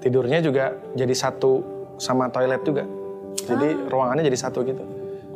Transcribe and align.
tidurnya 0.00 0.40
juga 0.40 0.74
jadi 0.96 1.12
satu 1.12 1.62
sama 2.00 2.32
toilet 2.32 2.64
juga. 2.64 2.84
Jadi 3.36 3.88
ruangannya 3.88 4.24
jadi 4.26 4.38
satu 4.40 4.64
gitu. 4.64 4.82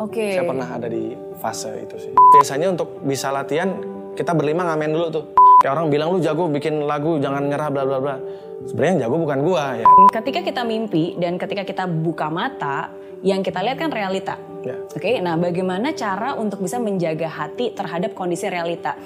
Oke. 0.01 0.35
Saya 0.35 0.49
pernah 0.49 0.67
ada 0.67 0.89
di 0.91 1.15
fase 1.39 1.71
itu 1.85 1.97
sih. 2.01 2.13
Biasanya 2.35 2.75
untuk 2.75 3.05
bisa 3.05 3.31
latihan 3.31 3.79
kita 4.19 4.35
berlima 4.35 4.67
ngamen 4.67 4.91
dulu 4.91 5.07
tuh. 5.13 5.25
Kayak 5.63 5.81
orang 5.81 5.87
bilang 5.93 6.09
lu 6.13 6.19
jago 6.19 6.51
bikin 6.51 6.85
lagu 6.85 7.21
jangan 7.23 7.47
nyerah 7.47 7.69
bla 7.71 7.85
bla 7.87 7.99
bla. 8.03 8.17
Sebenarnya 8.65 8.91
yang 8.97 9.01
jago 9.09 9.17
bukan 9.23 9.39
gua 9.45 9.65
ya. 9.79 9.87
Ketika 10.11 10.41
kita 10.41 10.63
mimpi 10.65 11.15
dan 11.21 11.37
ketika 11.37 11.63
kita 11.69 11.85
buka 11.85 12.33
mata, 12.33 12.91
yang 13.25 13.41
kita 13.41 13.61
lihat 13.65 13.81
kan 13.81 13.89
realita. 13.93 14.37
Ya. 14.65 14.81
Oke, 14.81 15.21
nah 15.21 15.37
bagaimana 15.37 15.93
cara 15.93 16.37
untuk 16.37 16.65
bisa 16.65 16.81
menjaga 16.81 17.29
hati 17.29 17.73
terhadap 17.73 18.17
kondisi 18.17 18.49
realita? 18.49 18.97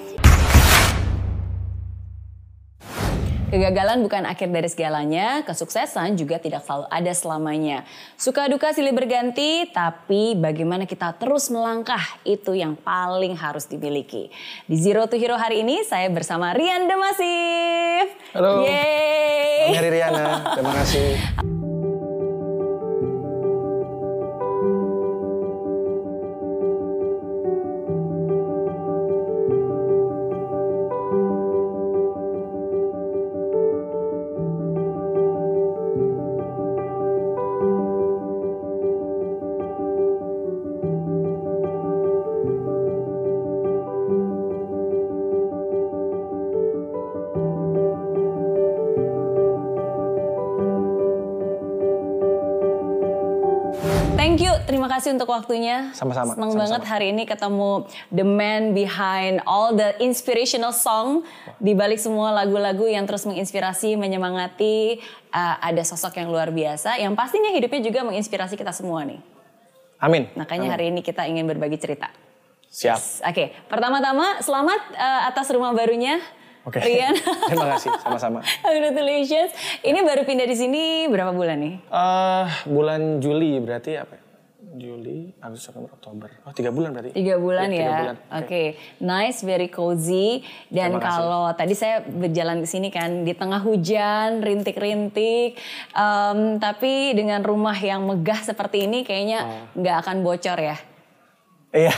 Kegagalan 3.49 4.05
bukan 4.05 4.29
akhir 4.29 4.53
dari 4.53 4.69
segalanya, 4.69 5.41
kesuksesan 5.41 6.13
juga 6.21 6.37
tidak 6.37 6.61
selalu 6.69 6.85
ada 6.93 7.13
selamanya. 7.17 7.81
Suka 8.13 8.45
duka 8.45 8.69
silih 8.77 8.93
berganti, 8.93 9.65
tapi 9.73 10.37
bagaimana 10.37 10.85
kita 10.85 11.17
terus 11.17 11.49
melangkah 11.49 12.01
itu 12.21 12.53
yang 12.53 12.77
paling 12.77 13.33
harus 13.33 13.65
dimiliki. 13.65 14.29
Di 14.69 14.77
Zero 14.77 15.09
to 15.09 15.17
Hero 15.17 15.33
hari 15.33 15.65
ini 15.65 15.81
saya 15.81 16.13
bersama 16.13 16.53
Rian 16.53 16.85
Demasif. 16.85 18.13
Halo. 18.37 18.69
Yeay. 18.69 19.73
Kami 19.73 19.89
Riana, 19.97 20.53
terima 20.53 20.73
kasih. 20.85 21.58
Kasih 54.99 55.15
untuk 55.15 55.31
waktunya. 55.31 55.95
Sama-sama, 55.95 56.35
Senang 56.35 56.51
sama-sama. 56.51 56.59
banget 56.59 56.83
hari 56.91 57.07
ini 57.15 57.23
ketemu 57.23 57.87
the 58.11 58.27
man 58.27 58.75
behind 58.75 59.39
all 59.47 59.71
the 59.71 59.95
inspirational 60.03 60.75
song 60.75 61.23
di 61.63 61.71
balik 61.71 62.03
semua 62.03 62.35
lagu-lagu 62.35 62.83
yang 62.83 63.07
terus 63.07 63.23
menginspirasi, 63.23 63.95
menyemangati. 63.95 64.99
Uh, 65.29 65.55
ada 65.61 65.85
sosok 65.85 66.19
yang 66.19 66.33
luar 66.33 66.49
biasa, 66.49 66.99
yang 66.99 67.13
pastinya 67.13 67.53
hidupnya 67.53 67.79
juga 67.85 68.01
menginspirasi 68.01 68.59
kita 68.59 68.75
semua 68.75 69.05
nih. 69.07 69.21
Amin. 70.01 70.25
Makanya 70.33 70.73
hari 70.73 70.89
ini 70.91 70.99
kita 71.05 71.23
ingin 71.29 71.45
berbagi 71.45 71.77
cerita. 71.77 72.09
Siap. 72.67 73.29
Oke, 73.29 73.53
pertama-tama 73.69 74.41
selamat 74.41 74.81
uh, 74.97 75.21
atas 75.29 75.47
rumah 75.53 75.71
barunya. 75.71 76.19
Oke. 76.67 76.81
Rian. 76.81 77.15
terima 77.49 77.77
kasih, 77.77 77.93
sama-sama. 78.03 78.43
Congratulations. 78.65 79.53
Ini 79.79 80.01
baru 80.03 80.27
pindah 80.27 80.49
di 80.49 80.57
sini 80.57 80.83
berapa 81.07 81.31
bulan 81.31 81.57
nih? 81.61 81.75
Eh, 81.77 82.45
bulan 82.67 83.23
Juli 83.23 83.57
berarti 83.63 83.95
apa? 83.95 84.28
Ya? 84.69 84.77
Juli, 84.79 85.33
Agustus, 85.39 85.65
September, 85.67 85.89
Oktober. 85.89 86.29
Oh 86.43 86.53
tiga 86.53 86.69
bulan 86.69 86.93
berarti? 86.93 87.11
Tiga 87.11 87.35
bulan 87.35 87.65
Iya, 87.65 87.73
ya. 87.73 87.73
tiga 87.73 87.89
Oke, 87.89 87.99
bulan. 87.99 88.15
Oke. 88.39 88.63
nice, 88.99 89.39
very 89.41 89.67
cozy. 89.67 90.29
Dan 90.69 90.99
kalau 90.99 91.49
tadi 91.53 91.73
saya 91.73 92.01
berjalan 92.01 92.61
ke 92.61 92.67
sini 92.67 92.87
kan 92.87 93.23
di 93.23 93.33
tengah 93.33 93.59
hujan, 93.59 94.39
rintik-rintik, 94.39 95.57
em, 95.91 96.39
tapi 96.57 97.13
dengan 97.13 97.41
rumah 97.41 97.75
yang 97.75 98.05
megah 98.05 98.45
seperti 98.45 98.85
ini 98.85 99.01
kayaknya 99.01 99.39
Oh. 99.41 99.63
nggak 99.75 99.97
akan 100.05 100.17
bocor 100.21 100.57
ya. 100.57 100.77
Iya. 101.69 101.93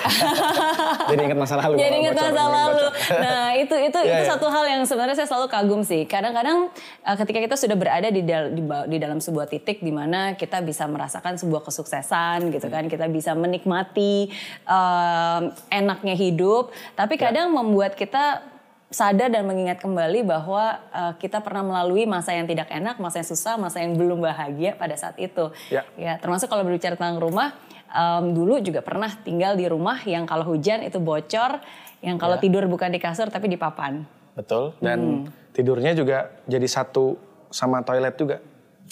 Jadi 1.16 1.22
ingat 1.32 1.40
masa 1.40 1.56
lalu. 1.56 1.80
Jadi 1.80 1.96
ingat 2.04 2.16
masa 2.20 2.44
lalu. 2.44 2.86
Nah 3.24 3.56
itu 3.56 3.76
itu 3.76 4.00
Iya, 4.04 4.20
itu 4.20 4.24
iya. 4.24 4.32
satu 4.36 4.48
hal 4.52 4.64
yang 4.68 4.84
sebenarnya 4.84 5.16
saya 5.16 5.28
selalu 5.32 5.48
kagum 5.48 5.82
sih. 5.84 6.04
Kadang-kadang 6.04 6.72
uh, 7.04 7.16
ketika 7.24 7.40
kita 7.40 7.56
sudah 7.56 7.76
berada 7.80 8.08
di, 8.08 8.20
dal- 8.24 8.52
di, 8.52 8.64
di 8.64 8.98
dalam 9.00 9.24
sebuah 9.24 9.48
titik 9.48 9.80
di 9.80 9.92
mana 9.92 10.36
kita 10.36 10.60
bisa 10.60 10.88
merasakan 10.88 11.40
sebuah 11.40 11.64
kesuksesan 11.64 12.52
gitu 12.52 12.68
kan, 12.68 12.88
kita 12.88 13.08
bisa 13.08 13.32
menikmati 13.32 14.32
um, 14.68 15.52
enaknya 15.72 16.16
hidup. 16.16 16.72
Tapi 16.96 17.16
Ya. 17.16 17.30
kadang 17.30 17.54
membuat 17.54 17.96
kita 17.96 18.42
sadar 18.92 19.32
dan 19.32 19.48
mengingat 19.48 19.80
kembali 19.80 20.28
bahwa 20.28 20.84
uh, 20.92 21.14
kita 21.16 21.40
pernah 21.40 21.64
melalui 21.64 22.04
masa 22.04 22.36
yang 22.36 22.44
tidak 22.44 22.68
enak, 22.68 23.00
masa 23.00 23.24
yang 23.24 23.30
susah, 23.30 23.56
masa 23.56 23.80
yang 23.80 23.96
belum 23.96 24.20
bahagia 24.20 24.76
pada 24.76 25.00
saat 25.00 25.16
itu. 25.16 25.48
Ya. 25.72 25.88
Ya, 25.96 26.20
termasuk 26.20 26.52
kalau 26.52 26.68
berbicara 26.68 27.00
tentang 27.00 27.24
rumah, 27.24 27.56
em, 27.92 28.32
dulu 28.32 28.58
juga 28.60 28.80
pernah 28.80 29.12
tinggal 29.18 29.54
di 29.54 29.68
rumah 29.68 30.00
yang 30.04 30.24
kalau 30.24 30.48
hujan 30.48 30.82
itu 30.82 30.98
bocor, 30.98 31.60
yang 32.00 32.16
kalau 32.16 32.36
Ya. 32.36 32.42
tidur 32.42 32.64
bukan 32.66 32.88
di 32.88 32.98
kasur 32.98 33.28
tapi 33.28 33.46
di 33.46 33.56
papan. 33.56 34.08
Betul. 34.34 34.74
Dan 34.80 35.28
Hmm. 35.28 35.52
tidurnya 35.52 35.92
juga 35.92 36.32
jadi 36.46 36.64
satu 36.64 37.20
sama 37.48 37.84
toilet 37.84 38.16
juga. 38.16 38.40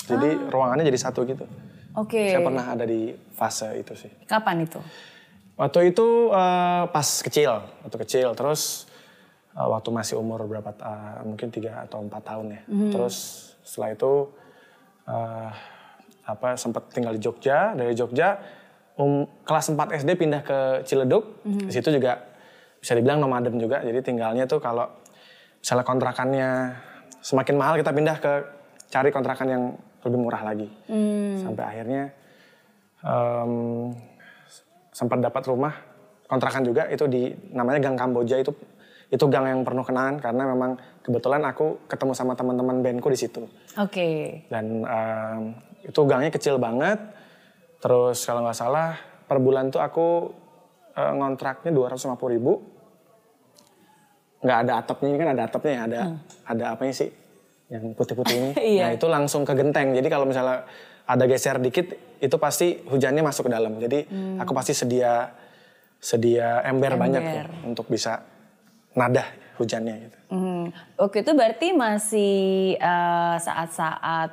Jadi 0.01 0.29
Ah. 0.29 0.49
ruangannya 0.49 0.83
jadi 0.85 0.99
satu 1.01 1.23
gitu. 1.23 1.47
Oke. 1.95 2.29
Saya 2.29 2.43
pernah 2.43 2.65
ada 2.69 2.83
di 2.83 3.09
fase 3.33 3.71
itu 3.75 3.95
sih. 3.95 4.11
Kapan 4.25 4.63
itu? 4.63 4.79
Waktu 5.55 5.91
itu 5.91 6.07
eh, 6.29 6.83
pas 6.87 7.07
kecil, 7.19 7.51
waktu 7.81 7.97
kecil. 7.99 8.31
Terus 8.33 8.87
eh, 9.51 9.63
waktu 9.65 9.89
masih 9.89 10.15
umur 10.15 10.43
berapa? 10.43 10.71
eh, 10.71 11.23
mungkin 11.23 11.49
tiga 11.49 11.83
atau 11.83 11.99
empat 11.99 12.23
tahun 12.25 12.45
ya. 12.51 12.61
Mhm. 12.67 12.91
Terus 12.91 13.15
setelah 13.63 13.91
itu 13.91 14.11
eh, 15.07 15.51
apa 16.23 16.53
sempat 16.55 16.93
tinggal 16.93 17.11
di 17.11 17.19
Jogja. 17.19 17.73
Dari 17.73 17.91
Jogja 17.91 18.37
um, 18.99 19.23
kelas 19.47 19.71
4 19.71 20.03
SD 20.03 20.09
pindah 20.19 20.43
ke 20.43 20.83
Ciledug. 20.83 21.39
Mhm. 21.47 21.71
Di 21.71 21.73
situ 21.73 21.89
juga 21.95 22.19
bisa 22.79 22.93
dibilang 22.93 23.23
nomaden 23.23 23.55
juga. 23.55 23.79
Jadi 23.79 23.99
tinggalnya 24.03 24.43
tuh 24.43 24.59
kalau 24.59 24.91
misalnya 25.59 25.85
kontrakannya 25.87 26.49
semakin 27.23 27.55
mahal 27.55 27.75
kita 27.79 27.91
pindah 27.95 28.17
ke 28.19 28.33
cari 28.91 29.09
kontrakan 29.11 29.47
yang 29.47 29.63
lebih 30.03 30.19
murah 30.19 30.43
lagi. 30.43 30.67
Hmm. 30.87 31.39
Sampai 31.43 31.63
akhirnya 31.67 32.03
em, 33.03 33.53
sempat 34.95 35.19
dapat 35.19 35.43
rumah 35.47 35.75
kontrakan 36.27 36.63
juga 36.63 36.87
itu 36.87 37.03
di 37.07 37.31
namanya 37.51 37.79
Gang 37.83 37.99
Kamboja 37.99 38.39
itu 38.39 38.51
itu 39.09 39.25
gang 39.25 39.49
yang 39.49 39.61
penuh 39.65 39.81
kenangan 39.81 40.21
karena 40.21 40.43
memang 40.53 40.77
kebetulan 41.01 41.41
aku 41.41 41.81
ketemu 41.89 42.13
sama 42.13 42.37
teman-teman 42.37 42.85
bandku 42.85 43.09
di 43.09 43.17
situ 43.17 43.41
Oke. 43.73 44.45
dan 44.53 44.85
em, 44.85 45.41
itu 45.81 45.97
gangnya 46.05 46.29
kecil 46.29 46.61
banget 46.61 47.01
terus 47.79 48.23
kalau 48.23 48.43
nggak 48.43 48.57
salah 48.57 48.95
per 49.23 49.39
bulan 49.39 49.69
tuh 49.69 49.79
aku 49.79 50.07
eh, 50.93 51.11
ngontraknya 51.15 51.71
250 51.71 52.35
ribu 52.35 52.53
nggak 54.39 54.57
ada 54.65 54.73
atapnya 54.79 55.07
ini 55.11 55.17
kan 55.19 55.29
ada 55.35 55.43
atapnya 55.45 55.71
ya 55.71 55.81
ada 55.83 55.99
ada 56.47 56.63
apanya 56.71 56.93
sih 56.95 57.09
yang 57.67 57.91
putih-putih 57.91 58.35
ini 58.35 58.49
Iya. 58.75 58.81
nah 58.81 58.89
itu 58.95 59.05
langsung 59.05 59.43
ke 59.43 59.51
genteng 59.51 59.91
jadi 59.91 60.07
kalau 60.07 60.23
misalnya 60.23 60.63
ada 61.03 61.23
geser 61.25 61.59
dikit 61.59 61.91
itu 62.19 62.35
pasti 62.35 62.79
hujannya 62.85 63.19
masuk 63.19 63.47
ke 63.47 63.51
dalam 63.51 63.75
jadi 63.77 64.07
aku 64.39 64.51
pasti 64.53 64.71
sedia 64.71 65.33
sedia 65.99 66.63
ember, 66.63 66.95
banyak 66.95 67.19
tuh 67.19 67.35
Ember. 67.43 67.47
untuk 67.67 67.85
bisa 67.87 68.23
nadah 68.93 69.27
hujannya 69.55 69.95
gitu 70.07 70.17
Hmm. 70.29 70.69
Oke 71.01 71.25
itu 71.25 71.33
berarti 71.33 71.73
masih 71.73 72.37
eh, 72.77 73.35
saat-saat 73.41 74.29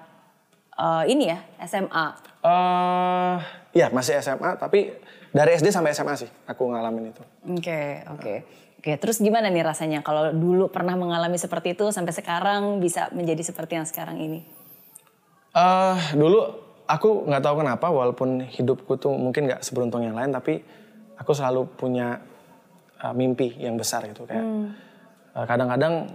eh, 0.76 1.04
ini 1.08 1.32
ya 1.32 1.40
SMA. 1.64 2.06
Eh 2.46 3.36
ya 3.74 3.90
masih 3.90 4.22
SMA 4.22 4.54
tapi 4.62 4.94
dari 5.34 5.58
SD 5.58 5.74
sampai 5.74 5.90
SMA 5.90 6.14
sih 6.14 6.30
aku 6.46 6.70
ngalamin 6.70 7.10
itu 7.10 7.22
Oke, 7.50 8.06
oke. 8.06 8.34
Oke, 8.76 8.94
terus 9.02 9.18
gimana 9.18 9.50
nih 9.50 9.66
rasanya 9.66 9.98
kalau 10.06 10.30
dulu 10.30 10.70
pernah 10.70 10.94
mengalami 10.94 11.34
seperti 11.34 11.74
itu 11.74 11.90
sampai 11.90 12.14
sekarang 12.14 12.78
bisa 12.78 13.10
menjadi 13.10 13.42
seperti 13.42 13.74
yang 13.74 13.82
sekarang 13.88 14.14
ini? 14.22 14.46
eh 15.56 15.98
dulu 16.12 16.38
aku 16.84 17.24
nggak 17.26 17.42
tahu 17.42 17.64
kenapa 17.64 17.86
walaupun 17.88 18.44
hidupku 18.44 19.00
tuh 19.00 19.16
mungkin 19.16 19.48
nggak 19.48 19.64
seberuntung 19.64 20.04
yang 20.04 20.12
lain 20.12 20.28
tapi 20.28 20.60
aku 21.16 21.32
selalu 21.32 21.64
punya 21.80 22.20
eh, 23.00 23.14
mimpi 23.16 23.56
yang 23.56 23.80
besar 23.80 24.04
gitu 24.04 24.28
kayak 24.28 24.44
eh, 25.32 25.44
kadang-kadang 25.48 26.12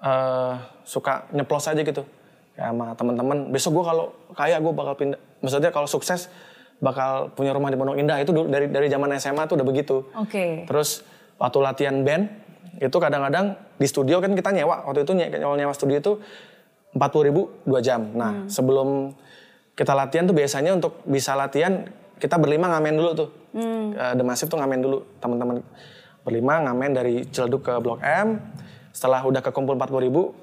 eh, 0.00 0.54
suka 0.88 1.28
nyeplos 1.36 1.68
aja 1.68 1.84
gitu 1.84 2.02
kayak 2.56 2.72
sama 2.72 2.96
teman-teman 2.96 3.38
besok 3.52 3.80
gue 3.80 3.84
kalau 3.84 4.06
kaya 4.32 4.56
gue 4.56 4.72
bakal 4.72 4.94
pindah 4.96 5.20
maksudnya 5.42 5.68
kalau 5.68 5.84
sukses 5.84 6.30
bakal 6.78 7.30
punya 7.30 7.50
rumah 7.50 7.68
di 7.68 7.76
Pondok 7.76 7.94
Indah 7.94 8.18
itu 8.18 8.30
dari 8.44 8.66
dari 8.66 8.86
zaman 8.86 9.10
SMA 9.16 9.44
tuh 9.44 9.54
udah 9.54 9.66
begitu 9.66 10.02
Oke. 10.14 10.64
Terus 10.64 11.02
waktu 11.36 11.58
latihan 11.58 11.96
band 12.00 12.26
itu 12.78 12.96
kadang-kadang 12.96 13.54
di 13.76 13.84
studio 13.84 14.18
kan 14.18 14.32
kita 14.32 14.50
nyewa 14.50 14.82
waktu 14.84 15.02
itu 15.02 15.12
nye- 15.12 15.30
kalau 15.30 15.54
nyewa 15.54 15.70
studio 15.70 15.98
itu 15.98 16.12
40 16.90 16.98
ribu 17.24 17.42
dua 17.62 17.78
jam. 17.78 18.10
Nah 18.10 18.46
sebelum 18.46 19.14
kita 19.72 19.92
latihan 19.92 20.24
tuh 20.24 20.34
biasanya 20.34 20.72
untuk 20.72 21.00
bisa 21.04 21.32
latihan 21.32 21.86
kita 22.16 22.36
berlima 22.36 22.68
ngamen 22.68 22.94
dulu 22.94 23.10
tuh. 23.12 23.28
Eh, 23.92 24.14
The 24.14 24.24
Massive 24.24 24.48
tuh 24.48 24.56
ngamen 24.56 24.78
dulu 24.80 24.98
teman-teman 25.18 25.60
berlima 26.22 26.62
ngamen 26.62 26.90
dari 26.92 27.14
Ciledug 27.26 27.62
ke 27.62 27.74
Blok 27.78 27.98
M. 28.00 28.38
Setelah 28.90 29.22
udah 29.22 29.40
kekumpul 29.40 29.74
40 29.74 30.02
ribu 30.02 30.34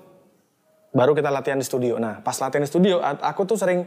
baru 0.89 1.13
kita 1.13 1.29
latihan 1.29 1.55
di 1.55 1.63
studio. 1.63 1.95
Nah, 1.95 2.17
pas 2.17 2.33
latihan 2.35 2.65
di 2.65 2.67
studio, 2.67 2.97
aku 2.99 3.45
tuh 3.45 3.55
sering 3.55 3.85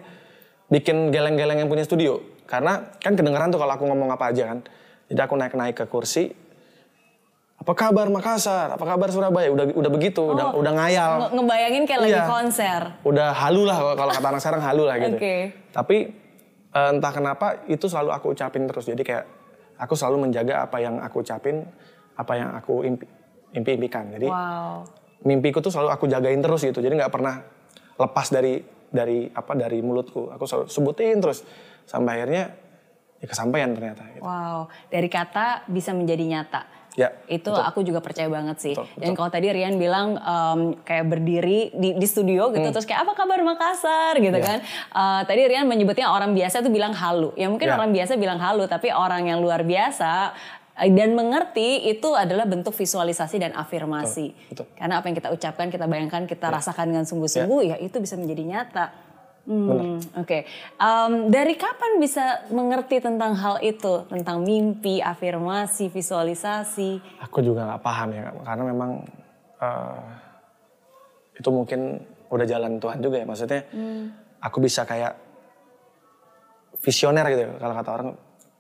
bikin 0.72 1.12
geleng-geleng 1.12 1.60
yang 1.60 1.69
punya 1.69 1.84
studio. 1.84 2.16
Karena 2.48 2.96
kan 2.96 3.12
kedengeran 3.12 3.52
tuh 3.52 3.60
kalau 3.60 3.76
aku 3.76 3.84
ngomong 3.84 4.08
apa 4.08 4.32
aja 4.32 4.48
kan. 4.48 4.58
Jadi 5.06 5.20
aku 5.20 5.34
naik-naik 5.36 5.76
ke 5.76 5.84
kursi. 5.84 6.32
Apa 7.56 7.78
kabar 7.78 8.10
Makassar? 8.10 8.74
Apa 8.74 8.82
kabar 8.82 9.06
Surabaya? 9.12 9.46
Udah 9.46 9.70
udah 9.70 9.90
begitu, 9.92 10.19
udah 10.19 10.50
udah 10.50 10.72
ngayal. 10.74 11.10
Nge- 11.20 11.32
ngebayangin 11.38 11.82
kayak 11.86 12.00
lagi 12.02 12.19
Iya. 12.19 12.26
konser. 12.26 12.80
Udah 13.06 13.28
halu 13.30 13.62
lah 13.62 13.78
kalau- 13.94 14.10
kata 14.10 14.26
anak 14.26 14.40
sekarang 14.42 14.62
halu 14.64 14.82
lah 14.82 14.96
gitu. 14.98 15.16
Oke. 15.16 15.36
Tapi 15.70 15.96
eh, 16.72 16.88
entah 16.90 17.12
kenapa 17.12 17.62
itu 17.69 17.84
selalu 17.86 18.10
aku 18.10 18.32
ucapin 18.32 18.64
terus. 18.64 18.88
Jadi 18.88 19.04
kayak 19.04 19.24
aku 19.76 19.94
selalu 19.94 20.26
menjaga 20.26 20.64
apa 20.64 20.80
yang 20.80 20.98
aku 20.98 21.20
ucapin, 21.20 21.62
apa 22.16 22.32
yang 22.34 22.50
aku 22.56 22.82
impi, 22.82 23.04
impi-impikan. 23.52 24.08
Jadi 24.10 24.26
Wow. 24.26 24.82
mimpiku 25.22 25.60
tuh 25.60 25.70
selalu 25.70 25.92
aku 25.92 26.04
jagain 26.08 26.40
terus 26.40 26.64
gitu. 26.64 26.80
Jadi 26.80 26.98
nggak 26.98 27.12
pernah 27.12 27.44
lepas 27.94 28.26
dari 28.26 28.58
dari 28.93 29.27
apa 29.27 29.53
dari 29.53 29.81
mulutku. 29.81 30.29
Aku 30.29 30.44
selalu 30.44 30.69
sebutin 30.69 31.19
terus 31.19 31.43
sampai 31.83 32.21
akhirnya 32.21 32.44
ya 33.19 33.27
kesampaian 33.27 33.73
ternyata. 33.73 34.05
Gitu. 34.12 34.23
Wow, 34.23 34.69
dari 34.87 35.09
kata 35.09 35.67
bisa 35.67 35.91
menjadi 35.91 36.23
nyata. 36.23 36.62
Ya, 36.93 37.09
Itu 37.25 37.49
betul. 37.49 37.65
aku 37.65 37.81
juga 37.89 38.05
percaya 38.05 38.29
banget 38.29 38.56
sih. 38.61 38.75
Betul, 38.77 38.85
Dan 39.00 39.17
kalau 39.17 39.33
tadi 39.33 39.49
Rian 39.49 39.81
bilang 39.81 40.12
em, 40.12 40.77
kayak 40.79 41.09
berdiri 41.09 41.73
di, 41.73 41.97
di 41.97 42.05
studio 42.05 42.53
gitu, 42.53 42.69
terus 42.69 42.85
kayak 42.85 43.09
apa 43.09 43.17
kabar 43.17 43.41
Makassar 43.41 44.21
gitu 44.21 44.29
Hmm. 44.29 44.44
Ya. 44.44 44.44
kan. 44.44 44.59
Eh, 44.93 45.23
tadi 45.25 45.41
Rian 45.49 45.65
menyebutnya 45.65 46.12
orang 46.12 46.37
biasa 46.37 46.61
tuh 46.61 46.69
bilang 46.69 46.93
halu. 46.93 47.33
Ya 47.33 47.49
mungkin 47.49 47.65
Ya. 47.65 47.81
orang 47.81 47.97
biasa 47.97 48.21
bilang 48.21 48.37
halu, 48.37 48.69
tapi 48.69 48.93
orang 48.93 49.25
yang 49.25 49.41
luar 49.41 49.65
biasa 49.65 50.37
dan 50.72 51.10
mengerti 51.12 51.84
itu 51.84 52.16
adalah 52.16 52.48
bentuk 52.48 52.72
visualisasi 52.72 53.36
dan 53.36 53.52
afirmasi. 53.52 54.32
Betul, 54.48 54.64
betul. 54.64 54.66
Karena 54.72 54.94
apa 54.98 55.06
yang 55.12 55.16
kita 55.20 55.28
ucapkan, 55.28 55.66
kita 55.69 55.84
bayangkan, 55.84 56.24
kita 56.24 56.48
rasakan 56.48 56.96
dengan 56.96 57.04
sungguh-sungguh, 57.04 57.60
ya. 57.69 57.76
itu 57.76 58.00
bisa 58.00 58.16
menjadi 58.16 58.42
nyata. 58.42 58.86
Hmm, 59.42 59.98
Oke, 60.22 60.46
Em, 60.78 61.12
dari 61.26 61.58
kapan 61.58 61.98
bisa 61.98 62.46
mengerti 62.54 63.02
tentang 63.02 63.34
hal 63.34 63.58
itu, 63.58 64.06
tentang 64.06 64.46
mimpi, 64.46 65.02
afirmasi, 65.02 65.90
visualisasi? 65.90 67.02
Aku 67.26 67.42
juga 67.42 67.66
nggak 67.66 67.82
paham 67.82 68.08
ya 68.14 68.30
karena 68.46 68.62
memang 68.70 68.90
eh, 69.58 70.00
itu 71.42 71.48
mungkin 71.50 72.06
udah 72.30 72.46
jalan 72.46 72.78
Tuhan 72.78 73.02
juga 73.02 73.19
ya. 73.19 73.26
Maksudnya 73.26 73.60
aku 74.38 74.62
bisa 74.62 74.86
kayak 74.86 75.19
visioner 76.78 77.26
gitu 77.30 77.42
ya, 77.42 77.50
kalau 77.58 77.74
kata 77.74 77.90
orang 77.90 78.08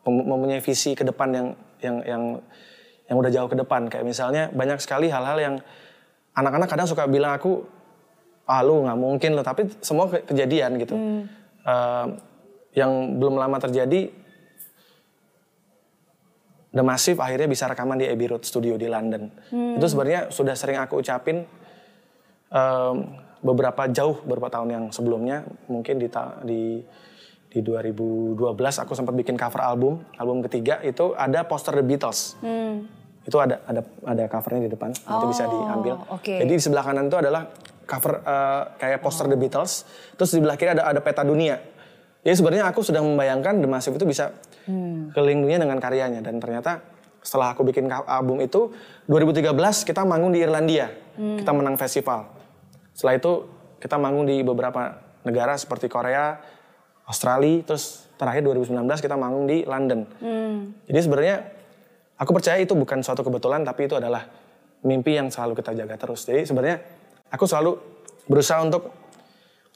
mem- 0.02 0.26
mempunyai 0.34 0.60
visi 0.62 0.98
ke 0.98 1.06
depan 1.06 1.28
yang 1.30 1.46
yang 1.82 1.96
yang 2.02 2.22
yang 3.04 3.16
udah 3.18 3.28
jauh 3.28 3.46
ke 3.46 3.54
depan 3.54 3.86
kayak 3.86 4.02
misalnya 4.02 4.48
banyak 4.50 4.78
sekali 4.78 5.06
hal-hal 5.06 5.36
yang 5.36 5.54
anak-anak 6.32 6.66
kadang 6.66 6.86
suka 6.86 7.04
bilang 7.04 7.34
aku 7.34 7.66
ah 8.44 8.60
lu 8.60 8.82
nggak 8.82 8.96
mungkin 8.96 9.30
lo 9.32 9.42
tapi 9.42 9.68
semua 9.80 10.06
ke- 10.06 10.24
kejadian 10.24 10.78
gitu 10.78 10.96
Eh, 11.62 12.06
yang 12.74 12.90
belum 13.16 13.36
lama 13.36 13.54
terjadi 13.56 14.10
The 16.72 16.80
Massive 16.80 17.20
akhirnya 17.20 17.46
bisa 17.46 17.68
rekaman 17.68 18.00
di 18.00 18.08
Abbey 18.08 18.26
Road 18.26 18.42
Studio 18.42 18.74
di 18.74 18.88
London. 18.88 19.28
Itu 19.76 19.86
sebenarnya 19.86 20.26
sudah 20.26 20.56
sering 20.56 20.80
aku 20.80 20.98
ucapin 20.98 21.44
em, 22.48 22.96
beberapa 23.38 23.84
jauh 23.86 24.24
beberapa 24.24 24.48
tahun 24.48 24.68
yang 24.70 24.84
sebelumnya. 24.88 25.44
Mungkin 25.68 26.00
di 26.00 26.08
ta- 26.08 26.40
di 26.40 26.80
di 27.52 27.60
2012 27.60 28.40
aku 28.56 28.96
sempat 28.96 29.12
bikin 29.12 29.36
cover 29.36 29.60
album, 29.60 30.00
album 30.16 30.40
ketiga 30.48 30.80
itu 30.80 31.12
ada 31.12 31.44
poster 31.44 31.76
The 31.76 31.84
Beatles. 31.84 32.40
Itu 33.28 33.36
ada 33.36 33.60
ada 33.68 33.84
ada 34.08 34.24
covernya 34.26 34.66
di 34.66 34.70
depan, 34.72 34.90
nanti 34.96 35.26
bisa 35.28 35.44
diambil. 35.44 36.00
oke. 36.08 36.34
Jadi 36.42 36.48
di 36.48 36.62
sebelah 36.64 36.80
kanan 36.80 37.12
itu 37.12 37.20
adalah 37.20 37.52
cover 37.84 38.24
eh, 38.24 38.62
kayak 38.80 38.98
poster 39.04 39.28
The 39.28 39.36
Beatles, 39.36 39.84
terus 40.16 40.32
di 40.32 40.40
sebelah 40.40 40.56
kiri 40.56 40.72
ada 40.72 40.88
ada 40.88 41.00
peta 41.04 41.20
dunia. 41.20 41.60
Jadi 42.24 42.34
sebenarnya 42.40 42.72
aku 42.72 42.80
sudah 42.80 43.04
membayangkan 43.04 43.60
The 43.60 43.68
Massive 43.68 44.00
itu 44.00 44.06
bisa 44.08 44.32
keliling 45.12 45.42
dunia 45.44 45.58
dengan 45.60 45.76
karyanya 45.82 46.22
dan 46.22 46.38
ternyata 46.38 46.80
setelah 47.18 47.54
aku 47.54 47.66
bikin 47.66 47.86
album 47.90 48.42
itu 48.42 48.74
2013 49.10 49.54
kita 49.86 50.02
manggung 50.08 50.32
di 50.32 50.40
Irlandia, 50.40 50.88
kita 51.14 51.52
menang 51.52 51.76
festival. 51.76 52.32
Setelah 52.96 53.20
itu 53.20 53.32
kita 53.78 53.98
manggung 54.00 54.24
di 54.24 54.40
beberapa 54.40 54.98
negara 55.22 55.54
seperti 55.58 55.86
Korea, 55.90 56.38
Australia, 57.06 57.66
terus 57.66 58.06
terakhir 58.14 58.46
2019 58.46 58.78
kita 59.02 59.16
manggung 59.18 59.50
di 59.50 59.66
London. 59.66 60.06
Jadi 60.86 61.00
sebenarnya 61.02 61.36
aku 62.18 62.30
percaya 62.30 62.58
itu 62.62 62.72
bukan 62.78 63.02
suatu 63.02 63.26
kebetulan 63.26 63.66
tapi 63.66 63.90
itu 63.90 63.98
adalah 63.98 64.22
mimpi 64.86 65.18
yang 65.18 65.30
selalu 65.30 65.58
kita 65.58 65.74
jaga 65.74 65.94
terus. 65.98 66.22
Jadi 66.26 66.46
sebenarnya 66.46 66.78
aku 67.30 67.44
selalu 67.46 67.78
berusaha 68.30 68.62
untuk 68.62 68.94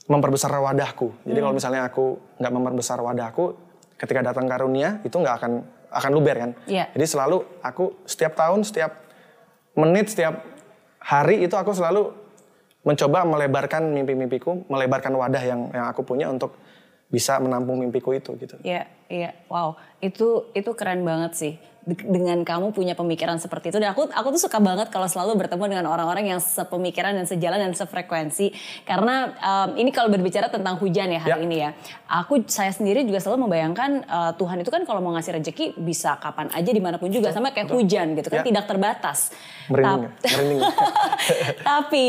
memperbesar 0.07 0.55
wadahku. 0.55 1.11
Jadi 1.27 1.39
kalau 1.43 1.55
misalnya 1.55 1.83
aku 1.91 2.39
nggak 2.39 2.53
memperbesar 2.55 2.99
wadahku, 3.03 3.59
ketika 3.99 4.23
datang 4.23 4.47
karunia 4.47 5.03
itu 5.03 5.17
nggak 5.19 5.37
akan 5.43 5.53
akan 5.91 6.11
luber 6.15 6.37
kan. 6.39 6.51
Iya. 6.71 6.91
Jadi 6.95 7.07
selalu 7.07 7.43
aku 7.63 8.07
setiap 8.07 8.39
tahun, 8.39 8.63
setiap 8.63 8.93
menit, 9.75 10.15
setiap 10.15 10.47
hari 11.03 11.43
itu 11.43 11.55
aku 11.59 11.75
selalu 11.75 12.15
mencoba 12.87 13.27
melebarkan 13.27 13.91
mimpi-mimpiku, 13.91 14.63
melebarkan 14.71 15.11
wadah 15.19 15.43
yang 15.43 15.61
yang 15.75 15.91
aku 15.91 16.07
punya 16.07 16.31
untuk 16.31 16.55
bisa 17.07 17.39
menampung 17.39 17.79
mimpiku 17.79 18.11
itu 18.11 18.35
gitu. 18.35 18.59
Iya, 18.61 18.83
iya. 19.07 19.31
Wow, 19.47 19.75
itu 19.99 20.27
itu 20.53 20.71
keren 20.73 21.03
banget 21.03 21.33
sih. 21.35 21.55
De- 21.81 21.95
Dengan 21.95 22.43
kamu 22.43 22.75
punya 22.75 22.93
pemikiran 22.93 23.39
seperti 23.39 23.71
itu 23.71 23.79
dan 23.79 23.95
aku 23.95 24.11
aku 24.11 24.35
tuh 24.35 24.43
suka 24.43 24.59
banget 24.59 24.91
kalau 24.91 25.07
selalu 25.07 25.39
bertemu 25.39 25.65
dengan 25.69 25.87
orang-orang 25.87 26.27
yang 26.27 26.43
sepemikiran 26.43 27.15
dan 27.15 27.25
sejalan 27.25 27.63
dan 27.63 27.73
sefrekuensi 27.73 28.51
karena 28.83 29.31
em, 29.71 29.87
ini 29.87 29.95
kalau 29.95 30.11
berbicara 30.11 30.51
tentang 30.51 30.75
hujan 30.77 31.07
ya 31.09 31.23
hari 31.23 31.31
Ya. 31.33 31.39
ini 31.41 31.57
ya. 31.57 31.71
Aku 32.13 32.43
saya 32.45 32.75
sendiri 32.75 33.01
juga 33.01 33.23
selalu 33.23 33.47
membayangkan 33.47 33.91
eh, 34.03 34.33
Tuhan 34.35 34.59
itu 34.59 34.67
kan 34.67 34.83
kalau 34.83 34.99
mau 34.99 35.15
ngasih 35.15 35.39
rezeki 35.39 35.79
bisa 35.79 36.19
kapan 36.19 36.51
aja 36.51 36.67
di 36.67 36.83
mana 36.83 36.99
pun 36.99 37.07
juga 37.09 37.31
sama 37.31 37.55
kayak 37.55 37.71
hujan 37.71 38.19
gitu 38.19 38.29
kan 38.29 38.43
Ya. 38.43 38.45
tidak 38.45 38.65
terbatas. 38.67 39.31
Merinding, 39.71 40.11
Tap- 40.11 40.27
ya? 40.27 40.31
merinding. 40.35 40.61
Tapi 41.71 42.07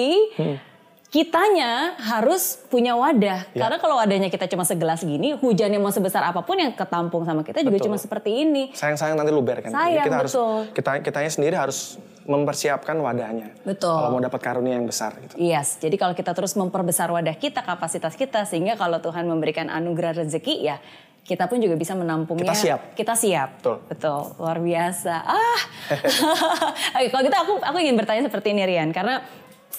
kitanya 1.07 1.95
harus 1.95 2.59
punya 2.67 2.91
wadah. 2.99 3.47
Ya. 3.55 3.67
Karena 3.67 3.77
kalau 3.79 3.95
wadahnya 3.95 4.27
kita 4.27 4.43
cuma 4.51 4.67
segelas 4.67 5.07
gini, 5.07 5.39
hujan 5.39 5.71
yang 5.71 5.79
mau 5.79 5.93
sebesar 5.93 6.19
apa 6.27 6.43
pun 6.43 6.59
yang 6.59 6.75
ketampung 6.75 7.23
sama 7.23 7.47
kita 7.47 7.63
juga 7.63 7.79
Betul. 7.79 7.87
cuma 7.87 7.97
seperti 7.97 8.43
ini. 8.43 8.75
Sayang-sayang 8.75 9.15
nanti 9.15 9.31
luber 9.31 9.63
kan. 9.63 9.71
Jadi 9.71 9.79
Sayang, 9.79 10.05
kita 10.05 10.17
harus 10.19 10.33
betul. 10.35 10.59
kita 10.75 10.89
kitanya 10.99 11.31
sendiri 11.31 11.55
harus 11.55 11.79
mempersiapkan 12.27 12.99
wadahnya. 12.99 13.55
Betul. 13.63 13.95
Kalau 13.95 14.11
mau 14.11 14.19
dapat 14.19 14.39
karunia 14.43 14.75
yang 14.75 14.83
besar 14.83 15.15
gitu. 15.23 15.39
Yes, 15.39 15.79
jadi 15.79 15.95
kalau 15.95 16.11
kita 16.11 16.35
terus 16.35 16.59
memperbesar 16.59 17.07
wadah 17.07 17.39
kita, 17.39 17.63
kapasitas 17.63 18.19
kita, 18.19 18.43
sehingga 18.43 18.75
kalau 18.75 18.99
Tuhan 18.99 19.23
memberikan 19.23 19.71
anugerah 19.71 20.27
rezeki, 20.27 20.59
ya 20.59 20.83
kita 21.23 21.47
pun 21.47 21.63
juga 21.63 21.79
bisa 21.79 21.95
menampungnya. 21.95 22.51
Kita 22.51 22.55
siap. 22.55 22.79
Kita 22.95 23.13
siap. 23.15 23.63
Betul. 23.63 23.77
Betul, 23.87 24.21
luar 24.43 24.59
biasa. 24.59 25.15
Ah, 25.23 25.59
Oke, 26.99 27.07
kalau 27.15 27.23
gitu 27.23 27.37
aku 27.39 27.53
aku 27.63 27.77
ingin 27.79 27.95
bertanya 27.95 28.27
seperti 28.27 28.51
ini 28.51 28.67
Rian, 28.67 28.91
karena 28.91 29.23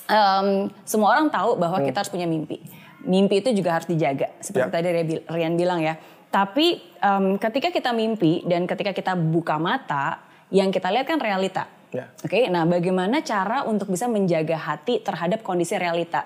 em, 0.09 0.47
semua 0.83 1.13
orang 1.13 1.29
tahu 1.29 1.55
bahwa 1.55 1.79
kita 1.81 2.01
harus 2.01 2.09
punya 2.09 2.25
mimpi. 2.25 2.59
Mimpi 2.99 3.39
itu 3.39 3.55
juga 3.55 3.79
harus 3.79 3.87
dijaga, 3.87 4.35
seperti 4.39 4.67
Ya. 4.67 4.73
tadi 4.73 4.89
Ria- 4.91 5.25
Rian 5.29 5.55
bilang 5.55 5.79
ya. 5.79 5.95
Tapi 6.29 6.77
em, 6.99 7.37
ketika 7.37 7.69
kita 7.71 7.91
mimpi 7.93 8.43
dan 8.43 8.65
ketika 8.65 8.91
kita 8.91 9.13
buka 9.15 9.57
mata, 9.57 10.21
yang 10.49 10.69
kita 10.69 10.89
lihat 10.89 11.05
kan 11.05 11.21
realita. 11.21 11.69
Ya. 11.89 12.13
Oke, 12.21 12.49
nah 12.49 12.65
bagaimana 12.65 13.21
cara 13.21 13.65
untuk 13.65 13.89
bisa 13.89 14.05
menjaga 14.05 14.57
hati 14.57 15.01
terhadap 15.01 15.41
kondisi 15.41 15.73
realita? 15.73 16.25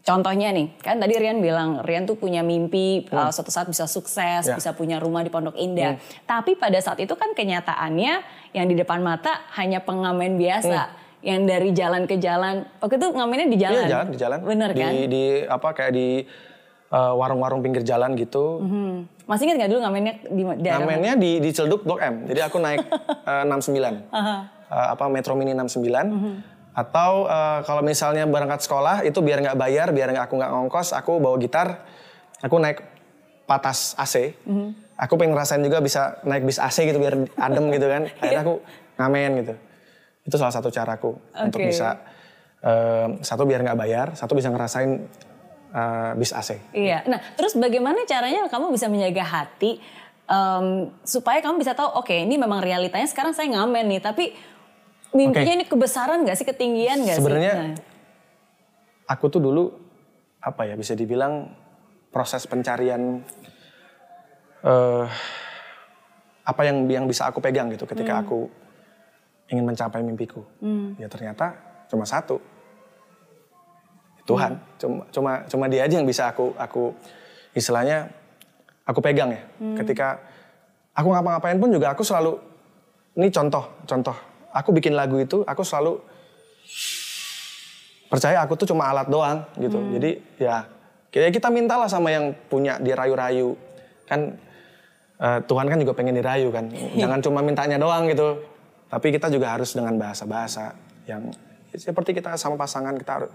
Contohnya 0.00 0.54
nih, 0.54 0.70
kan 0.78 0.96
tadi 0.96 1.18
Rian 1.18 1.42
bilang 1.42 1.82
Rian 1.82 2.06
tuh 2.06 2.14
punya 2.14 2.38
mimpi 2.38 3.02
uh, 3.10 3.26
suatu 3.28 3.50
saat 3.50 3.66
bisa 3.66 3.84
sukses, 3.84 4.46
Ya. 4.46 4.54
bisa 4.54 4.70
punya 4.70 5.02
rumah 5.02 5.20
di 5.20 5.28
Pondok 5.28 5.58
Indah. 5.58 5.98
Tapi 6.22 6.54
pada 6.54 6.78
saat 6.78 6.96
itu 6.96 7.10
kan 7.12 7.34
kenyataannya 7.34 8.12
yang 8.54 8.66
di 8.66 8.78
depan 8.78 9.02
mata 9.02 9.42
hanya 9.52 9.82
pengamen 9.82 10.38
biasa. 10.38 11.05
Yang 11.26 11.42
dari 11.50 11.70
jalan 11.74 12.02
ke 12.06 12.16
jalan, 12.22 12.62
waktu 12.78 13.02
itu 13.02 13.08
ngamennya 13.10 13.46
di 13.50 13.58
jalan. 13.58 13.82
Iya 13.82 13.90
jalan 13.90 14.06
di 14.06 14.18
jalan. 14.22 14.38
Bener 14.46 14.70
di, 14.70 14.78
kan? 14.78 14.92
Di 15.10 15.24
apa 15.50 15.68
kayak 15.74 15.92
di 15.98 16.08
eh, 16.94 17.12
warung-warung 17.18 17.66
pinggir 17.66 17.82
jalan 17.82 18.14
gitu. 18.14 18.62
Hmm. 18.62 19.10
Masih 19.26 19.50
ingat 19.50 19.66
gak 19.66 19.70
dulu 19.74 19.80
ngamennya 19.82 20.14
di 20.30 20.42
daerah? 20.62 20.86
Namennya 20.86 21.14
di 21.18 21.42
di 21.42 21.50
Celduk 21.50 21.82
Blok 21.82 21.98
M. 21.98 22.30
Jadi 22.30 22.40
aku 22.46 22.62
naik 22.62 22.86
eh, 23.30 23.42
69. 23.42 24.14
Eh, 24.70 24.86
apa 24.94 25.04
Metro 25.10 25.34
Mini 25.34 25.50
69. 25.50 25.82
Mhm. 25.82 26.32
Atau 26.78 27.26
eh, 27.26 27.58
kalau 27.66 27.82
misalnya 27.82 28.22
berangkat 28.30 28.62
sekolah 28.62 29.02
itu 29.02 29.18
biar 29.18 29.42
nggak 29.42 29.58
bayar, 29.58 29.90
biar 29.90 30.14
nggak 30.14 30.30
aku 30.30 30.34
nggak 30.38 30.52
ngongkos, 30.54 30.94
aku 30.94 31.18
bawa 31.18 31.34
gitar, 31.42 31.82
aku 32.38 32.54
naik 32.62 32.86
patas 33.50 33.98
AC. 33.98 34.34
Mhm. 34.46 34.86
Aku 34.96 35.18
pengen 35.18 35.34
ngerasain 35.36 35.60
juga 35.60 35.82
bisa 35.82 36.22
naik 36.24 36.46
bis 36.46 36.62
AC 36.62 36.86
gitu 36.86 37.02
biar 37.02 37.18
adem 37.34 37.66
gitu 37.74 37.86
kan. 37.90 38.02
Akhirnya 38.22 38.42
aku 38.46 38.54
ngamen 38.96 39.30
gitu. 39.42 39.54
Itu 40.26 40.36
salah 40.36 40.50
satu 40.50 40.68
caraku 40.74 41.14
untuk 41.38 41.62
Oke. 41.62 41.70
bisa 41.70 42.02
eh, 42.60 43.08
satu 43.22 43.46
biar 43.46 43.62
nggak 43.62 43.78
bayar, 43.78 44.06
satu 44.18 44.34
bisa 44.34 44.50
ngerasain 44.50 45.06
eh, 45.70 46.12
bis 46.18 46.34
AC. 46.34 46.74
Iya. 46.74 47.06
Nah, 47.06 47.22
terus 47.38 47.54
bagaimana 47.54 48.02
caranya 48.04 48.50
kamu 48.50 48.74
bisa 48.74 48.90
menjaga 48.90 49.22
hati 49.22 49.78
em, 50.26 50.90
supaya 51.06 51.38
kamu 51.38 51.62
bisa 51.62 51.72
tahu, 51.78 52.02
oke 52.02 52.12
ini 52.12 52.34
memang 52.34 52.58
realitanya 52.58 53.06
sekarang 53.06 53.32
saya 53.32 53.46
ngamen 53.54 53.86
nih, 53.86 54.00
tapi 54.02 54.34
mimpinya 55.14 55.54
Oke. 55.54 55.58
ini 55.62 55.64
kebesaran 55.64 56.26
gak 56.26 56.36
sih, 56.36 56.46
ketinggian 56.46 57.06
gak 57.06 57.16
sih? 57.16 57.22
Sebenarnya 57.22 57.54
Nah, 57.56 57.74
aku 59.06 59.30
tuh 59.30 59.40
dulu 59.40 59.70
apa 60.42 60.66
ya 60.66 60.74
bisa 60.74 60.98
dibilang 60.98 61.50
proses 62.10 62.46
pencarian 62.46 63.22
eh 64.66 65.06
apa 66.46 66.62
yang 66.62 66.86
yang 66.86 67.04
bisa 67.10 67.26
aku 67.26 67.42
pegang 67.42 67.70
gitu 67.74 67.86
ketika 67.86 68.22
aku 68.22 68.46
ingin 69.50 69.64
mencapai 69.66 70.02
mimpiku. 70.02 70.42
Ya 70.98 71.06
ternyata 71.06 71.54
cuma 71.90 72.06
satu. 72.06 72.42
Tuhan. 74.26 74.58
Cuma 74.76 75.02
cuma 75.14 75.32
cuma 75.46 75.64
dia 75.70 75.86
aja 75.86 76.02
yang 76.02 76.06
bisa 76.06 76.26
aku 76.34 76.50
aku 76.58 76.90
istilahnya 77.54 78.10
aku 78.82 78.98
pegang 78.98 79.30
ya. 79.30 79.42
Ketika 79.78 80.18
aku 80.92 81.14
ngapa-ngapain 81.14 81.58
pun 81.62 81.70
juga 81.70 81.94
aku 81.94 82.02
selalu 82.02 82.38
ini 83.16 83.30
contoh 83.30 83.64
contoh. 83.86 84.16
Aku 84.50 84.74
bikin 84.74 84.98
lagu 84.98 85.20
itu 85.20 85.46
aku 85.46 85.62
selalu 85.62 86.00
percaya 88.10 88.42
aku 88.42 88.58
tuh 88.58 88.66
cuma 88.74 88.90
alat 88.90 89.06
doang 89.06 89.46
gitu. 89.62 89.78
Jadi 89.94 90.10
ya 90.42 90.66
kayak 91.14 91.30
kita 91.38 91.48
mintalah 91.52 91.86
sama 91.86 92.10
yang 92.10 92.34
punya 92.50 92.82
dirayu-rayu. 92.82 93.54
Kan 94.10 94.34
eh, 95.22 95.38
Tuhan 95.46 95.66
kan 95.70 95.78
juga 95.78 95.94
pengen 95.94 96.18
dirayu 96.18 96.50
kan. 96.50 96.66
Jangan 97.00 97.22
cuma 97.22 97.46
mintanya 97.46 97.78
doang 97.78 98.10
gitu. 98.10 98.55
Tapi 98.86 99.06
kita 99.10 99.26
juga 99.28 99.50
harus 99.50 99.74
dengan 99.74 99.98
bahasa-bahasa 99.98 100.74
yang 101.06 101.26
seperti 101.74 102.16
kita 102.16 102.38
sama 102.38 102.56
pasangan 102.56 102.94
kita 102.96 103.12
harus 103.20 103.30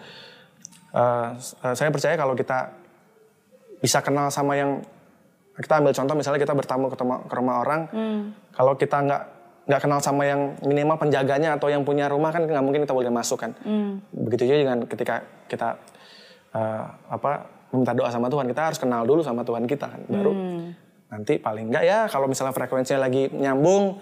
eh, 0.96 1.30
eh, 1.38 1.74
saya 1.76 1.90
percaya 1.92 2.16
kalau 2.16 2.34
kita 2.34 2.72
bisa 3.82 4.00
kenal 4.02 4.30
sama 4.30 4.56
yang 4.56 4.82
kita 5.58 5.78
ambil 5.78 5.94
contoh 5.94 6.16
misalnya 6.16 6.40
kita 6.42 6.56
bertamu 6.56 6.90
ke, 6.90 6.98
tema- 6.98 7.22
ke 7.28 7.34
rumah 7.36 7.56
orang 7.62 7.82
kalau 8.56 8.74
kita 8.80 8.98
nggak 9.04 9.24
nggak 9.62 9.82
kenal 9.84 10.02
sama 10.02 10.26
yang 10.26 10.58
minimal 10.66 10.98
penjaganya 10.98 11.54
atau 11.54 11.70
yang 11.70 11.86
punya 11.86 12.10
rumah 12.10 12.34
kan 12.34 12.50
nggak 12.50 12.64
mungkin 12.66 12.82
kita 12.82 12.98
boleh 12.98 13.14
masuk 13.14 13.38
kan. 13.38 13.52
Begitu 14.10 14.50
juga 14.50 14.58
dengan 14.58 14.80
ketika 14.90 15.22
kita 15.46 15.78
eh, 16.56 16.84
apa 17.14 17.46
meminta 17.72 17.94
doa 17.94 18.10
sama 18.10 18.28
Tuhan 18.28 18.50
kita 18.50 18.62
harus 18.74 18.80
kenal 18.82 19.06
dulu 19.06 19.22
sama 19.22 19.46
Tuhan 19.46 19.70
kita 19.70 19.86
kan. 19.86 20.02
Baru 20.10 20.34
nanti 21.12 21.38
paling 21.38 21.70
nggak 21.70 21.84
ya 21.86 22.00
kalau 22.10 22.26
misalnya 22.26 22.56
frekuensinya 22.56 23.06
lagi 23.06 23.30
nyambung 23.36 24.00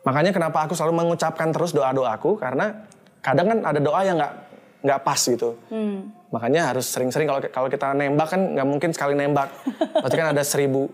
makanya 0.00 0.32
kenapa 0.32 0.64
aku 0.64 0.72
selalu 0.72 1.04
mengucapkan 1.04 1.52
terus 1.52 1.76
doa 1.76 1.92
doaku 1.92 2.40
karena 2.40 2.88
kadang 3.20 3.46
kan 3.52 3.58
ada 3.68 3.80
doa 3.80 4.00
yang 4.00 4.16
nggak 4.16 4.34
nggak 4.80 5.00
pas 5.04 5.20
gitu. 5.20 5.60
Makanya 6.32 6.72
harus 6.72 6.88
sering-sering 6.88 7.28
kalau 7.28 7.40
kalau 7.52 7.68
kita 7.68 7.92
nembak 7.92 8.32
kan 8.32 8.40
nggak 8.56 8.66
mungkin 8.68 8.90
sekali 8.96 9.12
nembak. 9.12 9.52
Pasti 10.00 10.16
kan 10.16 10.32
ada 10.32 10.40
seribu 10.40 10.88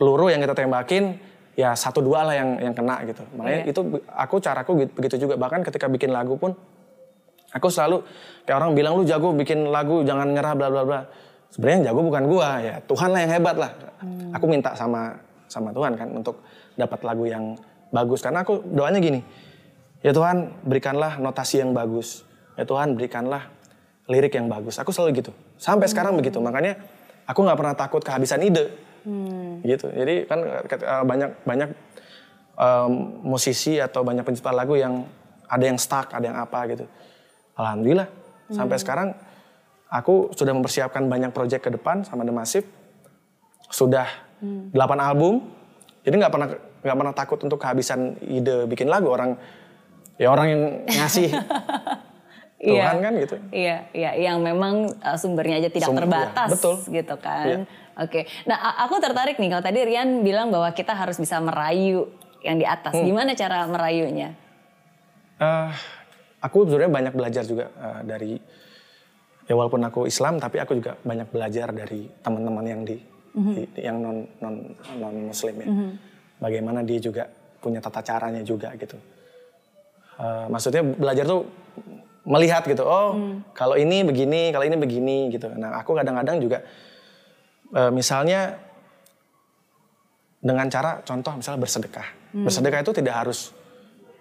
peluru 0.00 0.32
yang 0.32 0.42
kita 0.42 0.56
tembakin 0.56 1.14
ya 1.54 1.76
satu 1.78 2.02
dua 2.02 2.26
lah 2.26 2.34
yang 2.34 2.58
yang 2.58 2.74
kena 2.74 3.06
gitu. 3.06 3.22
Makanya 3.38 3.60
itu 3.70 3.80
aku 4.10 4.36
caraku 4.42 4.70
gitu- 4.82 4.94
begitu 4.98 5.16
juga. 5.28 5.38
Bahkan 5.38 5.62
ketika 5.62 5.86
bikin 5.86 6.10
lagu 6.10 6.34
pun 6.34 6.56
aku 7.54 7.70
selalu 7.70 8.02
kayak 8.48 8.56
orang 8.58 8.74
bilang 8.74 8.98
lu 8.98 9.06
jago 9.06 9.30
bikin 9.30 9.70
lagu 9.70 10.02
jangan 10.02 10.26
nyerah 10.34 10.58
bla 10.58 10.66
bla 10.66 10.82
bla. 10.82 11.00
Sebenarnya 11.54 11.76
yang 11.76 11.86
jago 11.94 12.00
bukan 12.02 12.22
gua 12.26 12.48
ya 12.58 12.74
Tuhan 12.82 13.14
lah 13.14 13.20
yang 13.22 13.32
hebat 13.38 13.56
lah. 13.62 13.70
Aku 14.34 14.50
minta 14.50 14.74
sama 14.74 15.14
sama 15.46 15.70
Tuhan 15.70 15.94
kan 15.94 16.08
untuk 16.10 16.42
dapat 16.74 16.98
lagu 17.06 17.30
yang 17.30 17.54
bagus 17.90 18.22
karena 18.22 18.42
aku 18.46 18.62
doanya 18.64 18.98
gini. 19.02 19.20
Ya 20.00 20.16
Tuhan 20.16 20.64
berikanlah 20.64 21.20
notasi 21.20 21.60
yang 21.60 21.76
bagus. 21.76 22.24
Ya 22.56 22.64
Tuhan 22.64 22.96
berikanlah 22.96 23.52
lirik 24.08 24.32
yang 24.32 24.48
bagus. 24.48 24.80
Aku 24.80 24.90
selalu 24.90 25.20
gitu. 25.20 25.32
Sampai 25.60 25.86
sekarang 25.86 26.16
begitu. 26.16 26.40
Makanya 26.40 26.80
aku 27.28 27.44
nggak 27.44 27.58
pernah 27.58 27.74
takut 27.76 28.00
kehabisan 28.00 28.40
ide. 28.40 28.72
Gitu. 29.60 29.86
Jadi 29.92 30.24
kan 30.24 30.40
eh, 30.40 31.04
banyak 31.04 31.30
banyak 31.44 31.70
em, 32.56 32.92
musisi 33.22 33.76
atau 33.76 34.00
banyak 34.00 34.24
pencipta 34.24 34.56
lagu 34.56 34.74
yang 34.74 35.04
ada 35.50 35.64
yang 35.66 35.76
stuck 35.76 36.10
ada 36.16 36.24
yang 36.24 36.38
apa 36.40 36.58
gitu. 36.72 36.84
Alhamdulillah. 37.60 38.08
Sampai 38.50 38.82
sekarang 38.82 39.14
aku 39.86 40.34
sudah 40.34 40.50
mempersiapkan 40.50 41.06
banyak 41.06 41.30
proyek 41.30 41.68
ke 41.68 41.70
depan 41.70 42.02
sama 42.02 42.26
The 42.26 42.34
Massive. 42.34 42.66
Sudah 43.70 44.10
8 44.42 44.74
album 44.98 45.59
jadi 46.00 46.14
nggak 46.16 46.32
pernah 46.32 46.48
nggak 46.80 46.96
pernah 46.96 47.14
takut 47.14 47.38
untuk 47.44 47.58
kehabisan 47.60 48.16
ide 48.24 48.64
bikin 48.64 48.88
lagu 48.88 49.12
orang 49.12 49.36
ya 50.16 50.32
orang 50.32 50.46
yang 50.48 50.62
ngasih 50.88 51.28
Tuhan 52.60 53.00
kan 53.00 53.12
gitu 53.16 53.36
Iya, 53.56 53.88
iya, 53.96 54.10
yang 54.20 54.44
memang 54.44 54.92
uh, 55.00 55.16
sumbernya 55.16 55.64
aja 55.64 55.72
tidak 55.72 55.88
Sumber- 55.88 56.04
terbatas, 56.04 56.44
iya, 56.44 56.52
betul. 56.52 56.74
gitu 56.92 57.14
kan. 57.16 57.46
Iya. 57.48 57.58
Oke, 58.00 58.20
nah 58.44 58.56
aku 58.84 59.00
tertarik 59.00 59.40
nih 59.40 59.48
kalau 59.48 59.64
tadi 59.64 59.80
Rian 59.80 60.20
bilang 60.20 60.52
bahwa 60.52 60.68
kita 60.76 60.92
harus 60.92 61.16
bisa 61.16 61.40
merayu 61.40 62.12
yang 62.44 62.60
di 62.60 62.68
atas. 62.68 62.92
Hmm. 62.92 63.04
Gimana 63.04 63.32
cara 63.32 63.64
merayunya? 63.64 64.36
Eh, 65.40 65.70
aku 66.44 66.68
sebenarnya 66.68 66.92
banyak 66.92 67.14
belajar 67.16 67.44
juga 67.48 67.72
eh, 67.72 68.00
dari 68.04 68.32
ya 69.48 69.54
walaupun 69.56 69.80
aku 69.80 70.04
Islam 70.04 70.36
tapi 70.36 70.60
aku 70.60 70.76
juga 70.76 71.00
banyak 71.00 71.32
belajar 71.32 71.72
dari 71.72 72.12
teman-teman 72.20 72.64
yang 72.68 72.84
di, 72.84 72.96
di- 73.30 73.70
yang 73.78 74.02
non 74.02 74.26
non 74.42 74.54
non 74.98 75.14
Muslim 75.30 75.54
ya. 75.60 75.68
Bagaimana 76.40 76.80
dia 76.82 76.98
juga 76.98 77.28
punya 77.60 77.78
tata 77.78 78.00
caranya 78.00 78.40
juga 78.40 78.72
gitu. 78.74 78.96
Eh, 80.20 80.46
maksudnya 80.48 80.82
belajar 80.82 81.24
tuh 81.24 81.44
melihat 82.24 82.64
gitu. 82.64 82.84
Oh, 82.84 83.16
kalau 83.52 83.76
ini 83.76 84.04
begini, 84.04 84.52
kalau 84.52 84.64
ini 84.64 84.76
begini 84.76 85.28
gitu. 85.32 85.48
Nah, 85.52 85.78
aku 85.78 85.96
kadang-kadang 85.96 86.40
juga 86.40 86.64
eh, 87.70 87.90
misalnya 87.92 88.56
dengan 90.40 90.66
cara 90.72 91.04
contoh 91.04 91.36
misalnya 91.36 91.60
bersedekah. 91.60 92.08
Bersedekah 92.32 92.80
itu 92.80 92.92
tidak 92.96 93.14
harus 93.14 93.52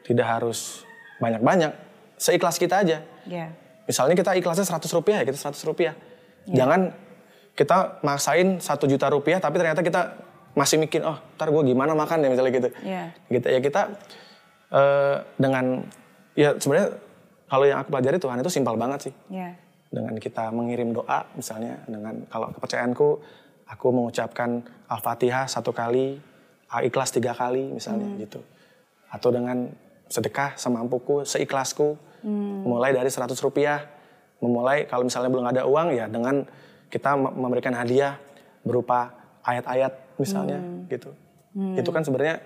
tidak 0.03 0.27
harus 0.27 0.83
banyak-banyak. 1.23 1.71
Seikhlas 2.19 2.59
kita 2.59 2.83
aja. 2.83 2.99
Ya. 3.23 3.55
Misalnya 3.87 4.13
kita 4.13 4.35
ikhlasnya 4.35 4.67
100 4.67 4.85
rupiah 4.91 5.23
ya 5.23 5.25
kita 5.25 5.39
100 5.39 5.55
rupiah. 5.65 5.95
Jangan 6.45 6.91
kita 7.53 8.03
maksain 8.05 8.57
satu 8.61 8.87
juta 8.87 9.11
rupiah 9.11 9.37
tapi 9.41 9.59
ternyata 9.59 9.83
kita 9.83 10.15
masih 10.57 10.81
mikir 10.81 11.05
oh 11.05 11.17
ntar 11.37 11.53
gue 11.53 11.63
gimana 11.63 11.93
makan 11.93 12.25
ya 12.25 12.29
misalnya 12.31 12.51
gitu. 12.55 12.69
Iya. 12.83 13.03
Gitu 13.29 13.47
ya 13.47 13.59
kita 13.61 13.81
eh, 14.73 15.17
dengan 15.39 15.85
ya 16.33 16.55
sebenarnya 16.57 16.89
kalau 17.49 17.65
yang 17.65 17.81
aku 17.81 17.89
pelajari 17.89 18.17
Tuhan 18.21 18.37
itu 18.41 18.51
simpel 18.51 18.75
banget 18.77 19.09
sih. 19.09 19.13
Ya. 19.31 19.57
Dengan 19.89 20.17
kita 20.21 20.53
mengirim 20.53 20.93
doa 20.93 21.25
misalnya 21.33 21.81
dengan 21.89 22.25
kalau 22.29 22.53
kepercayaanku 22.53 23.09
aku 23.69 23.87
mengucapkan 23.93 24.65
Al-Fatihah 24.89 25.45
satu 25.45 25.69
kali, 25.73 26.17
ikhlas 26.69 27.13
tiga 27.13 27.37
kali 27.37 27.69
misalnya 27.69 28.09
gitu. 28.17 28.41
Atau 29.09 29.33
dengan 29.33 29.69
sedekah 30.09 30.57
semampuku, 30.57 31.25
seikhlasku, 31.25 31.97
mulai 32.65 32.93
dari 32.93 33.09
100 33.09 33.33
rupiah, 33.45 33.85
memulai 34.41 34.89
kalau 34.89 35.05
misalnya 35.05 35.29
belum 35.29 35.47
ada 35.49 35.61
uang 35.69 35.87
ya 35.93 36.05
dengan 36.09 36.43
kita 36.89 37.15
me- 37.15 37.33
memberikan 37.33 37.73
hadiah 37.73 38.17
berupa 38.65 39.13
ayat-ayat 39.45 40.19
misalnya 40.19 40.59
gitu. 40.89 41.13
Itu 41.73 41.89
kan 41.89 42.03
sebenarnya 42.03 42.43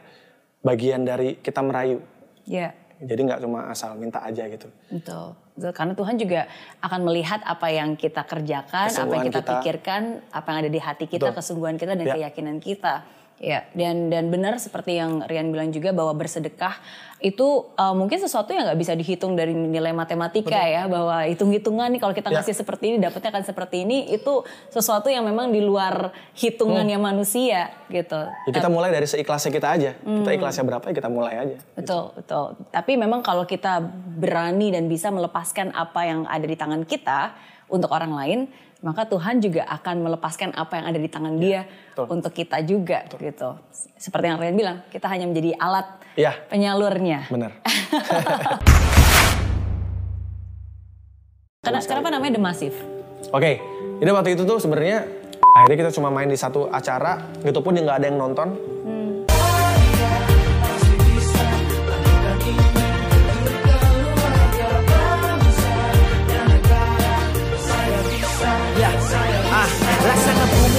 bagian 0.62 1.04
dari 1.04 1.36
kita 1.40 1.60
merayu. 1.60 2.00
Ya. 2.48 2.72
Jadi 3.04 3.20
nggak 3.28 3.42
cuma 3.44 3.68
asal 3.68 4.00
minta 4.00 4.24
aja 4.24 4.48
gitu. 4.48 4.72
Betul. 4.88 5.36
Karena 5.76 5.94
Tuhan 5.94 6.16
juga 6.16 6.48
akan 6.80 7.00
melihat 7.04 7.44
apa 7.44 7.68
yang 7.68 8.00
kita 8.00 8.24
kerjakan, 8.24 8.88
apa 8.90 9.14
yang 9.14 9.28
kita, 9.28 9.42
kita. 9.44 9.52
pikirkan, 9.60 10.02
apa 10.32 10.48
yang 10.50 10.60
ada 10.66 10.72
di 10.72 10.82
hati 10.82 11.06
kita, 11.06 11.30
Betul. 11.30 11.38
kesungguhan 11.44 11.76
kita 11.76 11.94
dan 12.00 12.06
Ya. 12.08 12.16
keyakinan 12.16 12.58
kita. 12.64 13.04
Ya, 13.42 13.68
dan 13.76 14.08
dan 14.08 14.32
benar 14.32 14.56
seperti 14.56 14.96
yang 14.96 15.26
Rian 15.28 15.52
bilang 15.52 15.68
juga 15.74 15.92
bahwa 15.92 16.16
bersedekah 16.16 16.80
itu 17.20 17.72
uh, 17.76 17.92
mungkin 17.92 18.20
sesuatu 18.20 18.52
yang 18.56 18.68
nggak 18.68 18.80
bisa 18.80 18.94
dihitung 18.96 19.36
dari 19.36 19.52
nilai 19.52 19.92
matematika 19.92 20.64
ya, 20.64 20.88
bahwa 20.88 21.24
hitung-hitungan 21.28 21.92
nih 21.92 22.00
kalau 22.00 22.16
kita 22.16 22.32
Ya. 22.32 22.40
ngasih 22.40 22.56
seperti 22.56 22.96
ini 22.96 22.98
dapatnya 23.04 23.36
akan 23.36 23.44
seperti 23.44 23.84
ini 23.84 24.12
itu 24.16 24.48
sesuatu 24.72 25.12
yang 25.12 25.28
memang 25.28 25.52
di 25.52 25.60
luar 25.60 26.16
hitungannya 26.40 26.96
manusia 26.96 27.72
gitu. 27.92 28.28
Ya 28.48 28.52
kita 28.52 28.72
mulai 28.72 28.96
dari 28.96 29.08
seikhlasnya 29.08 29.52
kita 29.52 29.68
aja. 29.76 29.92
Kita 29.96 30.32
ikhlasnya 30.36 30.64
berapa 30.64 30.86
ya 30.88 30.94
kita 30.96 31.10
mulai 31.12 31.34
aja. 31.36 31.58
Betul, 31.76 32.16
betul. 32.16 32.60
Tapi 32.72 32.92
memang 32.96 33.20
kalau 33.24 33.44
kita 33.44 33.80
berani 34.20 34.72
dan 34.72 34.88
bisa 34.88 35.12
melepaskan 35.12 35.76
apa 35.76 36.00
yang 36.08 36.24
ada 36.32 36.44
di 36.48 36.56
tangan 36.56 36.88
kita 36.88 37.36
untuk 37.72 37.92
orang 37.92 38.14
lain, 38.16 38.40
maka 38.84 39.08
Tuhan 39.08 39.40
juga 39.40 39.64
akan 39.64 40.04
melepaskan 40.04 40.52
apa 40.60 40.76
yang 40.76 40.92
ada 40.92 41.00
di 41.00 41.08
tangan 41.08 41.40
Dia 41.40 41.64
betul. 41.64 42.06
untuk 42.12 42.36
kita 42.36 42.60
juga 42.68 43.08
gitu. 43.16 43.56
Seperti 43.96 44.28
yang 44.28 44.36
Rian 44.36 44.60
bilang, 44.60 44.84
kita 44.92 45.08
hanya 45.08 45.24
menjadi 45.24 45.56
alat 45.56 45.88
Iya. 46.20 46.36
penyalurnya. 46.52 47.32
Bener. 47.32 47.56
Karena 51.64 51.80
kenapa 51.80 52.12
namanya 52.12 52.36
The 52.36 52.44
Massive? 52.44 52.76
Oke, 53.32 53.64
jadi 54.04 54.12
waktu 54.12 54.36
itu 54.36 54.44
tuh 54.44 54.60
sebenarnya 54.60 55.08
akhirnya 55.56 55.88
kita 55.88 55.92
cuma 55.96 56.12
main 56.12 56.28
di 56.28 56.36
satu 56.36 56.68
acara, 56.68 57.24
gitu 57.40 57.64
pun 57.64 57.72
nggak 57.72 58.04
ada 58.04 58.06
yang 58.12 58.20
nonton. 58.20 58.52
Ya, 58.52 58.60